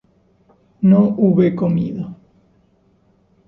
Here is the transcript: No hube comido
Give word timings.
No 0.81 1.01
hube 1.21 1.51
comido 1.55 2.17